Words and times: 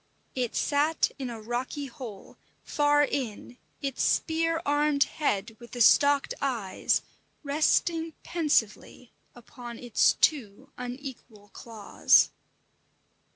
It 0.33 0.55
sat 0.55 1.11
in 1.19 1.29
a 1.29 1.39
rocky 1.39 1.85
hole, 1.85 2.35
far 2.63 3.03
in, 3.03 3.59
its 3.83 4.01
spear 4.01 4.59
armed 4.65 5.03
head 5.03 5.55
with 5.59 5.73
the 5.73 5.79
stalked 5.81 6.33
eyes 6.41 7.03
resting 7.43 8.13
pensively 8.23 9.11
upon 9.35 9.77
its 9.77 10.13
two 10.13 10.71
unequal 10.75 11.49
claws. 11.49 12.29